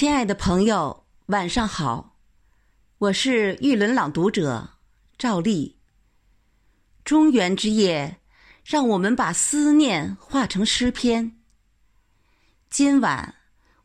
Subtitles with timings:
[0.00, 2.16] 亲爱的朋友，晚上好，
[2.96, 4.70] 我是玉轮朗读者
[5.18, 5.76] 赵丽。
[7.04, 8.18] 中原之夜，
[8.64, 11.36] 让我们把思念化成诗篇。
[12.70, 13.34] 今晚，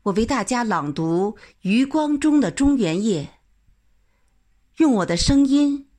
[0.04, 3.24] 我为大家朗读余光中的《中原夜》，
[4.78, 5.90] 用我的声音，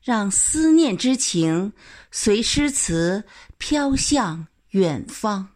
[0.00, 1.72] 让思念之情
[2.12, 3.24] 随诗词
[3.58, 5.42] 飘向远方。《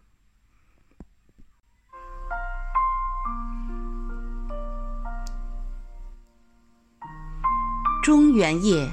[8.01, 8.89] 中原夜》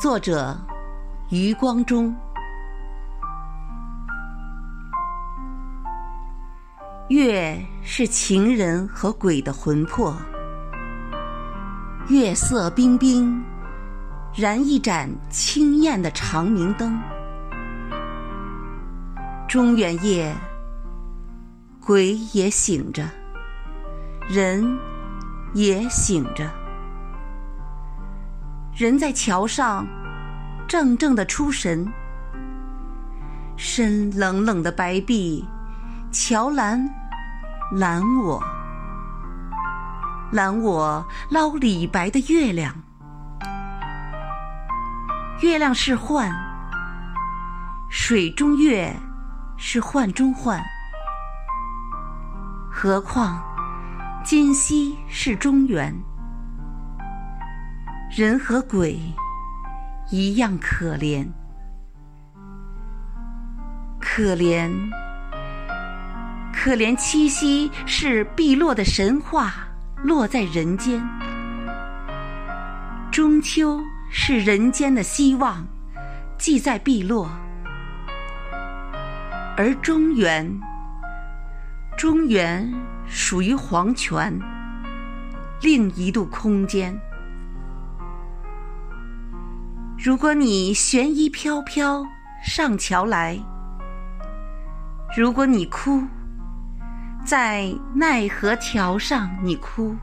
[0.00, 0.56] 作者
[1.30, 2.14] 余光中。
[7.08, 10.14] 月是情人和鬼的魂魄，
[12.08, 13.42] 月色冰冰，
[14.34, 17.00] 燃一盏清艳的长明灯。
[19.48, 20.32] 中原夜，
[21.84, 23.02] 鬼也醒着，
[24.28, 24.78] 人
[25.54, 26.59] 也醒着。
[28.74, 29.86] 人在桥上，
[30.68, 31.86] 怔怔的出神。
[33.56, 35.44] 深冷冷的白壁，
[36.10, 36.88] 桥栏
[37.72, 38.42] 拦我，
[40.32, 42.74] 拦我捞李白的月亮。
[45.42, 46.30] 月亮是幻，
[47.90, 48.94] 水中月
[49.58, 50.62] 是幻中幻。
[52.70, 53.42] 何况
[54.24, 55.94] 今夕是中原。
[58.10, 58.98] 人和鬼
[60.10, 61.24] 一样可怜，
[64.00, 64.68] 可怜，
[66.52, 66.96] 可怜！
[66.96, 69.54] 七夕是碧落的神话，
[70.02, 71.00] 落在人间；
[73.12, 73.80] 中秋
[74.10, 75.64] 是人间的希望，
[76.36, 77.30] 寄在碧落。
[79.56, 80.52] 而中原，
[81.96, 82.68] 中原
[83.06, 84.36] 属于黄泉，
[85.62, 86.92] 另一度空间。
[90.02, 92.02] 如果你悬衣飘飘
[92.42, 93.38] 上桥来，
[95.14, 96.02] 如果你哭，
[97.22, 99.94] 在奈何桥上你哭；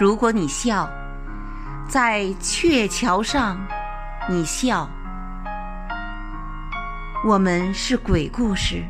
[0.00, 0.88] 如果你笑，
[1.86, 3.60] 在鹊桥上
[4.26, 4.88] 你笑。
[7.26, 8.82] 我们是鬼故事，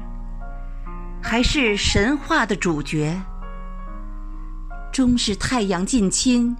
[1.21, 3.21] 还是神话的主角？
[4.93, 6.57] 终是太阳近亲，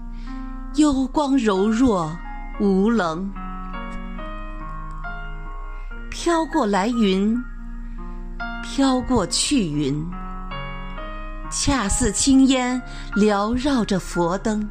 [0.75, 2.13] 幽光柔弱。
[2.61, 3.31] 无棱，
[6.11, 7.41] 飘过来云，
[8.61, 10.05] 飘过去云，
[11.49, 12.81] 恰似青烟
[13.15, 14.69] 缭绕着佛灯。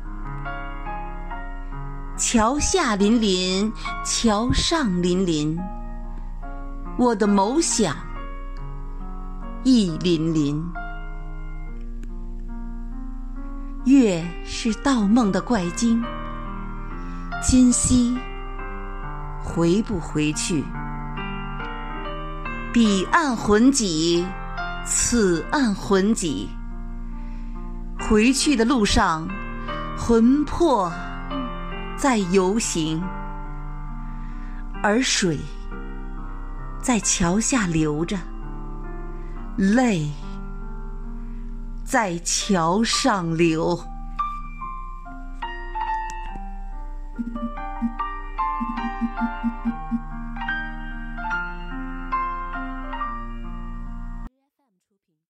[2.18, 3.72] 桥下粼粼，
[4.04, 5.58] 桥上粼粼，
[6.98, 7.96] 我的眸想
[9.64, 10.62] 亦粼粼。
[13.86, 16.04] 月是盗梦的怪精。
[17.40, 18.18] 今夕
[19.44, 20.64] 回不回去？
[22.72, 24.26] 彼岸魂几，
[24.84, 26.48] 此岸魂几？
[27.96, 29.28] 回去的路上，
[29.96, 30.92] 魂魄
[31.96, 33.00] 在游行，
[34.82, 35.38] 而水
[36.82, 38.18] 在桥下流着，
[39.56, 40.10] 泪
[41.84, 43.80] 在桥上流。